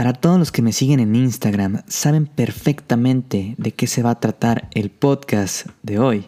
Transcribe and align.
Para 0.00 0.14
todos 0.14 0.38
los 0.38 0.50
que 0.50 0.62
me 0.62 0.72
siguen 0.72 0.98
en 0.98 1.14
Instagram, 1.14 1.82
saben 1.86 2.24
perfectamente 2.24 3.54
de 3.58 3.72
qué 3.72 3.86
se 3.86 4.02
va 4.02 4.12
a 4.12 4.18
tratar 4.18 4.70
el 4.72 4.88
podcast 4.88 5.66
de 5.82 5.98
hoy. 5.98 6.24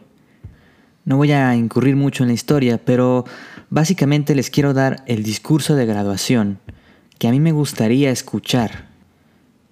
No 1.07 1.17
voy 1.17 1.33
a 1.33 1.57
incurrir 1.57 1.97
mucho 1.97 2.23
en 2.23 2.29
la 2.29 2.35
historia, 2.35 2.77
pero 2.85 3.25
básicamente 3.71 4.35
les 4.35 4.51
quiero 4.51 4.75
dar 4.75 5.03
el 5.07 5.23
discurso 5.23 5.75
de 5.75 5.87
graduación 5.87 6.59
que 7.19 7.29
a 7.29 7.31
mí 7.31 7.41
me 7.41 7.53
gustaría 7.53 8.11
escuchar. 8.11 8.89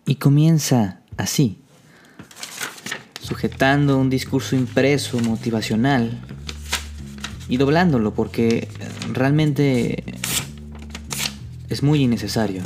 Y 0.06 0.14
comienza 0.14 1.00
así, 1.18 1.58
sujetando 3.20 3.98
un 3.98 4.08
discurso 4.08 4.56
impreso, 4.56 5.20
motivacional, 5.20 6.18
y 7.50 7.58
doblándolo 7.58 8.14
porque 8.14 8.66
realmente 9.12 10.02
es 11.68 11.82
muy 11.82 12.04
innecesario. 12.04 12.62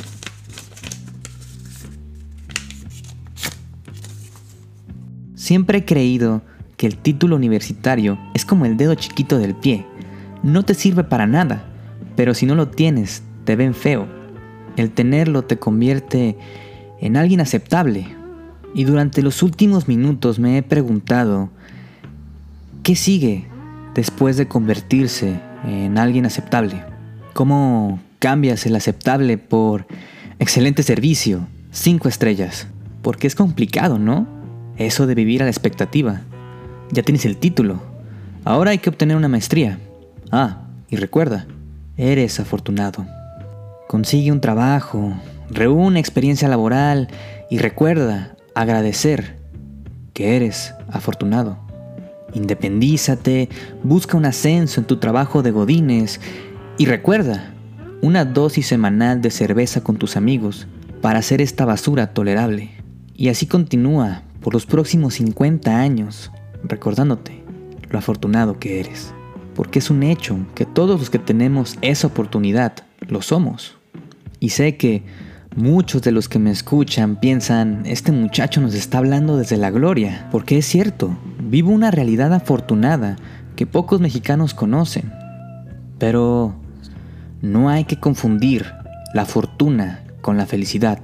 Siempre 5.45 5.77
he 5.77 5.85
creído 5.85 6.41
que 6.79 6.87
el 6.87 6.97
título 6.97 7.37
universitario 7.37 8.19
es 8.33 8.47
como 8.47 8.65
el 8.65 8.79
dedo 8.79 8.95
chiquito 8.95 9.37
del 9.37 9.55
pie. 9.55 9.85
No 10.43 10.63
te 10.63 10.73
sirve 10.73 11.05
para 11.05 11.27
nada, 11.27 11.67
pero 12.17 12.33
si 12.33 12.47
no 12.47 12.55
lo 12.55 12.69
tienes, 12.69 13.23
te 13.45 13.55
ven 13.55 13.75
feo. 13.75 14.09
El 14.79 14.91
tenerlo 14.91 15.43
te 15.43 15.59
convierte 15.59 16.39
en 16.99 17.19
alguien 17.19 17.43
aceptable. 17.43 18.07
Y 18.75 18.85
durante 18.85 19.21
los 19.21 19.43
últimos 19.43 19.87
minutos 19.87 20.39
me 20.39 20.57
he 20.57 20.63
preguntado, 20.63 21.51
¿qué 22.83 22.97
sigue 22.97 23.47
después 23.95 24.39
de 24.39 24.49
convertirse 24.49 25.39
en 25.67 25.99
alguien 25.99 26.25
aceptable? 26.25 26.83
¿Cómo 27.35 28.01
cambias 28.19 28.65
el 28.65 28.77
aceptable 28.77 29.37
por 29.37 29.87
excelente 30.39 30.83
servicio, 30.83 31.47
cinco 31.71 32.09
estrellas? 32.09 32.67
Porque 33.03 33.27
es 33.27 33.35
complicado, 33.35 33.99
¿no? 33.99 34.43
Eso 34.77 35.07
de 35.07 35.15
vivir 35.15 35.43
a 35.43 35.47
la 35.47 35.51
expectativa. 35.51 36.23
Ya 36.91 37.03
tienes 37.03 37.25
el 37.25 37.37
título. 37.37 37.81
Ahora 38.45 38.73
hay 38.73 38.79
que 38.79 38.91
obtener 38.91 39.17
una 39.17 39.29
maestría. 39.29 39.79
Ah, 40.31 40.63
y 40.91 40.97
recuerda, 40.97 41.47
eres 41.97 42.41
afortunado. 42.41 43.07
Consigue 43.89 44.33
un 44.33 44.41
trabajo, 44.41 45.15
reúne 45.51 46.01
experiencia 46.01 46.49
laboral 46.49 47.09
y 47.51 47.59
recuerda 47.59 48.37
agradecer 48.55 49.37
que 50.13 50.37
eres 50.37 50.75
afortunado. 50.91 51.59
Independízate, 52.33 53.49
busca 53.83 54.17
un 54.17 54.25
ascenso 54.25 54.81
en 54.81 54.87
tu 54.87 54.97
trabajo 54.97 55.43
de 55.43 55.53
godines 55.53 56.21
y 56.79 56.87
recuerda 56.87 57.55
una 58.03 58.25
dosis 58.25 58.67
semanal 58.67 59.23
de 59.23 59.31
cerveza 59.31 59.83
con 59.83 59.97
tus 59.97 60.17
amigos 60.17 60.67
para 61.01 61.21
hacer 61.21 61.41
esta 61.41 61.65
basura 61.65 62.13
tolerable. 62.13 62.71
Y 63.15 63.29
así 63.29 63.47
continúa 63.47 64.23
por 64.45 64.53
los 64.53 64.67
próximos 64.67 65.15
50 65.15 65.81
años, 65.81 66.31
recordándote 66.63 67.43
lo 67.89 67.99
afortunado 67.99 68.59
que 68.59 68.79
eres. 68.79 69.15
Porque 69.55 69.79
es 69.79 69.89
un 69.89 70.03
hecho 70.03 70.37
que 70.55 70.67
todos 70.67 71.01
los 71.01 71.09
que 71.09 71.19
tenemos 71.19 71.79
esa 71.81 72.09
oportunidad 72.09 72.75
lo 73.09 73.23
somos. 73.23 73.79
Y 74.41 74.51
sé 74.51 74.77
que 74.77 75.03
muchos 75.57 76.03
de 76.03 76.13
los 76.13 76.29
que 76.29 76.39
me 76.39 76.51
escuchan 76.51 77.19
piensan, 77.21 77.87
este 77.87 78.13
muchacho 78.13 78.61
nos 78.61 78.75
está 78.75 78.99
hablando 78.99 79.39
desde 79.39 79.57
la 79.57 79.71
gloria. 79.71 80.29
Porque 80.31 80.59
es 80.59 80.67
cierto, 80.67 81.17
vivo 81.41 81.71
una 81.71 81.91
realidad 81.91 82.35
afortunada 82.35 83.17
que 83.57 83.67
pocos 83.67 84.03
mexicanos 84.03 84.53
conocen. 84.53 85.11
Pero 85.99 86.55
no 87.41 87.71
hay 87.71 87.85
que 87.85 87.99
confundir 87.99 88.67
la 89.15 89.25
fortuna 89.25 90.05
con 90.21 90.37
la 90.37 90.45
felicidad. 90.45 90.99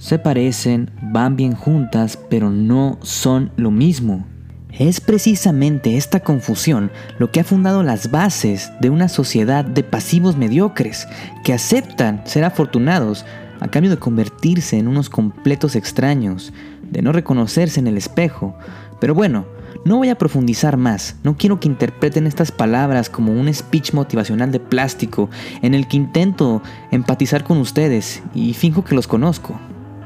Se 0.00 0.18
parecen, 0.18 0.90
van 1.02 1.36
bien 1.36 1.52
juntas, 1.54 2.18
pero 2.30 2.48
no 2.48 2.98
son 3.02 3.52
lo 3.56 3.70
mismo. 3.70 4.26
Es 4.70 4.98
precisamente 4.98 5.98
esta 5.98 6.20
confusión 6.20 6.90
lo 7.18 7.30
que 7.30 7.40
ha 7.40 7.44
fundado 7.44 7.82
las 7.82 8.10
bases 8.10 8.72
de 8.80 8.88
una 8.88 9.10
sociedad 9.10 9.62
de 9.62 9.82
pasivos 9.82 10.38
mediocres 10.38 11.06
que 11.44 11.52
aceptan 11.52 12.22
ser 12.24 12.44
afortunados 12.44 13.26
a 13.60 13.68
cambio 13.68 13.90
de 13.90 13.98
convertirse 13.98 14.78
en 14.78 14.88
unos 14.88 15.10
completos 15.10 15.76
extraños, 15.76 16.54
de 16.90 17.02
no 17.02 17.12
reconocerse 17.12 17.78
en 17.78 17.86
el 17.86 17.98
espejo. 17.98 18.56
Pero 19.02 19.14
bueno, 19.14 19.44
no 19.84 19.98
voy 19.98 20.08
a 20.08 20.16
profundizar 20.16 20.78
más, 20.78 21.16
no 21.24 21.36
quiero 21.36 21.60
que 21.60 21.68
interpreten 21.68 22.26
estas 22.26 22.52
palabras 22.52 23.10
como 23.10 23.32
un 23.32 23.52
speech 23.52 23.92
motivacional 23.92 24.50
de 24.50 24.60
plástico 24.60 25.28
en 25.60 25.74
el 25.74 25.88
que 25.88 25.98
intento 25.98 26.62
empatizar 26.90 27.44
con 27.44 27.58
ustedes 27.58 28.22
y 28.34 28.54
finjo 28.54 28.82
que 28.82 28.94
los 28.94 29.06
conozco. 29.06 29.60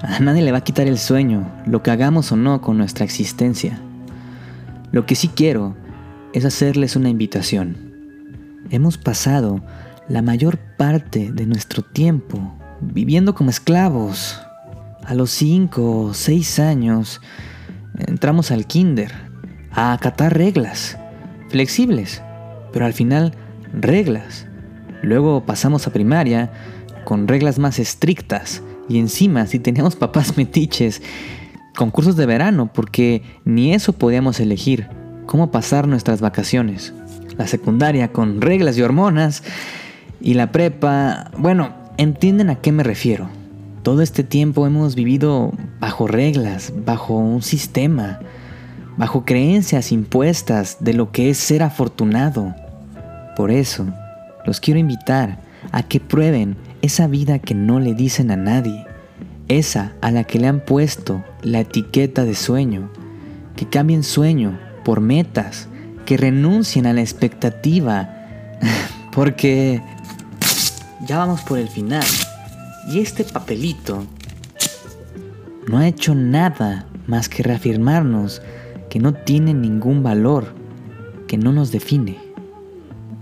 A 0.06 0.20
nadie 0.20 0.42
le 0.42 0.52
va 0.52 0.58
a 0.58 0.64
quitar 0.64 0.86
el 0.86 0.98
sueño, 0.98 1.50
lo 1.64 1.82
que 1.82 1.90
hagamos 1.90 2.30
o 2.30 2.36
no 2.36 2.60
con 2.60 2.76
nuestra 2.76 3.06
existencia. 3.06 3.80
Lo 4.92 5.06
que 5.06 5.14
sí 5.14 5.28
quiero 5.28 5.74
es 6.34 6.44
hacerles 6.44 6.94
una 6.94 7.08
invitación. 7.08 7.94
Hemos 8.68 8.98
pasado 8.98 9.64
la 10.06 10.20
mayor 10.20 10.58
parte 10.58 11.32
de 11.32 11.46
nuestro 11.46 11.82
tiempo 11.82 12.54
viviendo 12.82 13.34
como 13.34 13.48
esclavos. 13.48 14.38
A 15.06 15.14
los 15.14 15.30
5 15.30 16.00
o 16.00 16.12
6 16.12 16.58
años 16.58 17.22
entramos 17.98 18.50
al 18.50 18.66
kinder 18.66 19.10
a 19.72 19.94
acatar 19.94 20.36
reglas, 20.36 20.98
flexibles, 21.48 22.22
pero 22.74 22.84
al 22.84 22.92
final 22.92 23.32
reglas. 23.72 24.46
Luego 25.00 25.46
pasamos 25.46 25.86
a 25.86 25.94
primaria 25.94 26.52
con 27.06 27.26
reglas 27.26 27.58
más 27.58 27.78
estrictas 27.78 28.62
y 28.88 28.98
encima, 28.98 29.46
si 29.46 29.58
teníamos 29.58 29.96
papás 29.96 30.36
metiches, 30.36 31.02
concursos 31.76 32.16
de 32.16 32.26
verano, 32.26 32.70
porque 32.72 33.22
ni 33.44 33.74
eso 33.74 33.92
podíamos 33.92 34.40
elegir, 34.40 34.88
cómo 35.26 35.50
pasar 35.50 35.88
nuestras 35.88 36.20
vacaciones. 36.20 36.92
La 37.36 37.46
secundaria 37.46 38.12
con 38.12 38.40
reglas 38.40 38.78
y 38.78 38.82
hormonas. 38.82 39.42
Y 40.20 40.34
la 40.34 40.52
prepa, 40.52 41.30
bueno, 41.36 41.74
entienden 41.96 42.50
a 42.50 42.56
qué 42.56 42.72
me 42.72 42.82
refiero. 42.82 43.28
Todo 43.82 44.00
este 44.00 44.24
tiempo 44.24 44.66
hemos 44.66 44.94
vivido 44.94 45.52
bajo 45.80 46.06
reglas, 46.06 46.72
bajo 46.86 47.14
un 47.14 47.42
sistema, 47.42 48.20
bajo 48.96 49.24
creencias 49.24 49.92
impuestas 49.92 50.78
de 50.80 50.94
lo 50.94 51.10
que 51.10 51.28
es 51.28 51.38
ser 51.38 51.62
afortunado. 51.62 52.54
Por 53.36 53.50
eso, 53.50 53.86
los 54.46 54.60
quiero 54.60 54.80
invitar 54.80 55.38
a 55.72 55.82
que 55.82 56.00
prueben 56.00 56.56
esa 56.84 57.06
vida 57.06 57.38
que 57.38 57.54
no 57.54 57.80
le 57.80 57.94
dicen 57.94 58.30
a 58.30 58.36
nadie, 58.36 58.86
esa 59.48 59.94
a 60.02 60.10
la 60.10 60.24
que 60.24 60.38
le 60.38 60.48
han 60.48 60.60
puesto 60.60 61.24
la 61.40 61.60
etiqueta 61.60 62.26
de 62.26 62.34
sueño, 62.34 62.90
que 63.56 63.66
cambien 63.66 64.02
sueño 64.02 64.58
por 64.84 65.00
metas, 65.00 65.66
que 66.04 66.18
renuncien 66.18 66.84
a 66.86 66.92
la 66.92 67.00
expectativa, 67.00 68.10
porque 69.12 69.80
ya 71.06 71.16
vamos 71.16 71.40
por 71.40 71.58
el 71.58 71.68
final. 71.68 72.04
Y 72.90 73.00
este 73.00 73.24
papelito 73.24 74.04
no 75.66 75.78
ha 75.78 75.88
hecho 75.88 76.14
nada 76.14 76.86
más 77.06 77.30
que 77.30 77.42
reafirmarnos 77.42 78.42
que 78.90 78.98
no 78.98 79.14
tiene 79.14 79.54
ningún 79.54 80.02
valor, 80.02 80.52
que 81.28 81.38
no 81.38 81.50
nos 81.50 81.72
define. 81.72 82.18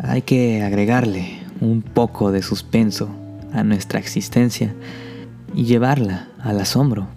Hay 0.01 0.23
que 0.23 0.65
agregarle 0.65 1.45
un 1.61 1.83
poco 1.83 2.33
de 2.33 2.43
suspenso 2.43 3.22
a 3.53 3.63
nuestra 3.65 3.99
existencia 3.99 4.75
y 5.55 5.65
llevarla 5.65 6.29
al 6.43 6.61
asombro. 6.61 7.09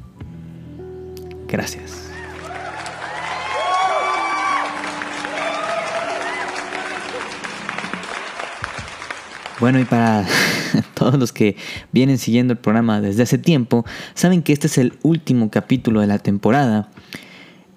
Gracias. 1.47 2.05
Bueno, 9.59 9.79
y 9.79 9.85
para 9.85 10.25
todos 10.95 11.17
los 11.17 11.31
que 11.31 11.55
vienen 11.91 12.17
siguiendo 12.17 12.53
el 12.53 12.59
programa 12.59 12.99
desde 12.99 13.23
hace 13.23 13.37
tiempo, 13.37 13.85
saben 14.13 14.43
que 14.43 14.53
este 14.53 14.67
es 14.67 14.77
el 14.77 14.93
último 15.01 15.49
capítulo 15.49 16.01
de 16.01 16.07
la 16.07 16.19
temporada. 16.19 16.89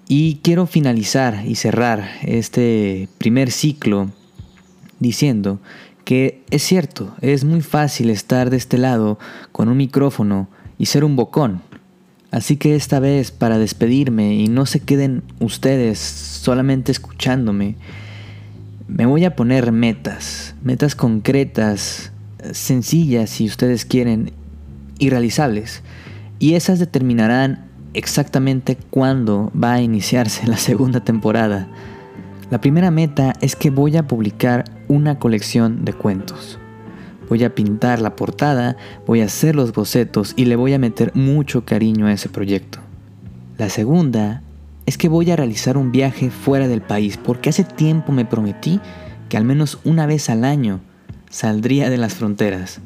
Y 0.07 0.39
quiero 0.43 0.65
finalizar 0.65 1.43
y 1.45 1.55
cerrar 1.55 2.09
este 2.23 3.07
primer 3.17 3.51
ciclo 3.51 4.11
diciendo 4.99 5.59
que 6.09 6.41
es 6.49 6.63
cierto, 6.63 7.15
es 7.21 7.43
muy 7.43 7.61
fácil 7.61 8.09
estar 8.09 8.49
de 8.49 8.57
este 8.57 8.79
lado 8.79 9.19
con 9.51 9.69
un 9.69 9.77
micrófono 9.77 10.47
y 10.79 10.87
ser 10.87 11.03
un 11.03 11.15
bocón. 11.15 11.61
Así 12.31 12.57
que 12.57 12.75
esta 12.75 12.99
vez, 12.99 13.29
para 13.29 13.59
despedirme 13.59 14.33
y 14.33 14.47
no 14.47 14.65
se 14.65 14.79
queden 14.79 15.21
ustedes 15.39 15.99
solamente 15.99 16.91
escuchándome, 16.91 17.75
me 18.87 19.05
voy 19.05 19.23
a 19.23 19.35
poner 19.35 19.71
metas, 19.71 20.55
metas 20.63 20.95
concretas, 20.95 22.11
sencillas 22.53 23.29
si 23.29 23.45
ustedes 23.45 23.85
quieren, 23.85 24.31
y 24.97 25.11
realizables. 25.11 25.83
Y 26.39 26.55
esas 26.55 26.79
determinarán 26.79 27.67
exactamente 27.93 28.79
cuándo 28.89 29.51
va 29.55 29.73
a 29.73 29.81
iniciarse 29.83 30.47
la 30.47 30.57
segunda 30.57 31.01
temporada. 31.03 31.67
La 32.49 32.59
primera 32.59 32.89
meta 32.89 33.33
es 33.41 33.55
que 33.55 33.69
voy 33.69 33.95
a 33.95 34.07
publicar 34.07 34.65
una 34.87 35.19
colección 35.19 35.85
de 35.85 35.93
cuentos. 35.93 36.57
Voy 37.29 37.43
a 37.43 37.53
pintar 37.53 38.01
la 38.01 38.15
portada, 38.15 38.75
voy 39.05 39.21
a 39.21 39.25
hacer 39.25 39.55
los 39.55 39.71
bocetos 39.71 40.33
y 40.35 40.45
le 40.45 40.55
voy 40.55 40.73
a 40.73 40.79
meter 40.79 41.11
mucho 41.13 41.63
cariño 41.63 42.07
a 42.07 42.11
ese 42.11 42.27
proyecto. 42.27 42.79
La 43.59 43.69
segunda 43.69 44.41
es 44.87 44.97
que 44.97 45.09
voy 45.09 45.29
a 45.29 45.35
realizar 45.35 45.77
un 45.77 45.91
viaje 45.91 46.31
fuera 46.31 46.67
del 46.67 46.81
país 46.81 47.17
porque 47.17 47.49
hace 47.49 47.63
tiempo 47.63 48.11
me 48.11 48.25
prometí 48.25 48.79
que 49.29 49.37
al 49.37 49.45
menos 49.45 49.77
una 49.83 50.07
vez 50.07 50.27
al 50.31 50.43
año 50.43 50.79
saldría 51.29 51.91
de 51.91 51.97
las 51.97 52.15
fronteras. 52.15 52.79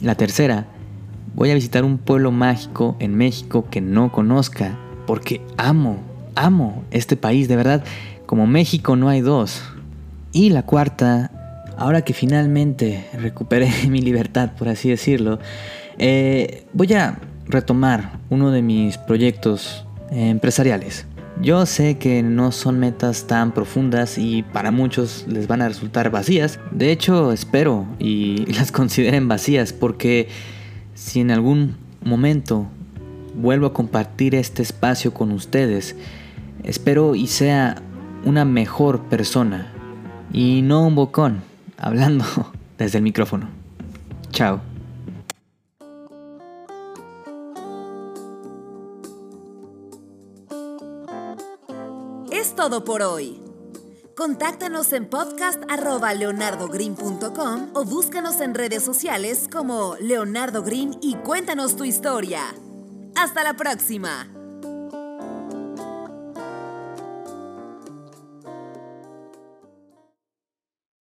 La 0.00 0.16
tercera, 0.16 0.66
voy 1.36 1.52
a 1.52 1.54
visitar 1.54 1.84
un 1.84 1.98
pueblo 1.98 2.32
mágico 2.32 2.96
en 2.98 3.14
México 3.14 3.68
que 3.70 3.80
no 3.80 4.10
conozca 4.10 4.76
porque 5.06 5.42
amo, 5.56 5.98
amo 6.34 6.82
este 6.90 7.16
país, 7.16 7.46
de 7.46 7.54
verdad, 7.54 7.84
como 8.28 8.46
México 8.46 8.94
no 8.94 9.08
hay 9.08 9.22
dos. 9.22 9.62
Y 10.32 10.50
la 10.50 10.62
cuarta, 10.62 11.30
ahora 11.78 12.02
que 12.02 12.12
finalmente 12.12 13.06
recuperé 13.14 13.72
mi 13.88 14.02
libertad, 14.02 14.50
por 14.56 14.68
así 14.68 14.90
decirlo, 14.90 15.38
eh, 15.96 16.66
voy 16.74 16.92
a 16.92 17.18
retomar 17.46 18.18
uno 18.28 18.50
de 18.50 18.60
mis 18.60 18.98
proyectos 18.98 19.86
empresariales. 20.10 21.06
Yo 21.40 21.64
sé 21.64 21.96
que 21.96 22.22
no 22.22 22.52
son 22.52 22.78
metas 22.78 23.26
tan 23.26 23.52
profundas 23.52 24.18
y 24.18 24.42
para 24.42 24.72
muchos 24.72 25.24
les 25.26 25.46
van 25.46 25.62
a 25.62 25.68
resultar 25.68 26.10
vacías. 26.10 26.60
De 26.70 26.92
hecho, 26.92 27.32
espero 27.32 27.86
y 27.98 28.44
las 28.52 28.72
consideren 28.72 29.26
vacías 29.26 29.72
porque 29.72 30.28
si 30.94 31.20
en 31.20 31.30
algún 31.30 31.76
momento 32.04 32.66
vuelvo 33.34 33.68
a 33.68 33.72
compartir 33.72 34.34
este 34.34 34.60
espacio 34.60 35.14
con 35.14 35.32
ustedes, 35.32 35.96
espero 36.62 37.14
y 37.14 37.28
sea 37.28 37.82
una 38.24 38.44
mejor 38.44 39.04
persona 39.04 39.72
y 40.32 40.62
no 40.62 40.86
un 40.86 40.94
bocón 40.94 41.42
hablando 41.76 42.24
desde 42.78 42.98
el 42.98 43.04
micrófono. 43.04 43.48
Chao. 44.30 44.60
Es 52.30 52.54
todo 52.54 52.84
por 52.84 53.02
hoy. 53.02 53.42
Contáctanos 54.16 54.92
en 54.92 55.08
podcast.leonardogreen.com 55.08 57.68
o 57.72 57.84
búscanos 57.84 58.40
en 58.40 58.54
redes 58.54 58.82
sociales 58.82 59.48
como 59.50 59.94
Leonardo 60.00 60.62
Green 60.64 60.98
y 61.00 61.14
cuéntanos 61.16 61.76
tu 61.76 61.84
historia. 61.84 62.42
¡Hasta 63.14 63.44
la 63.44 63.54
próxima! 63.54 64.37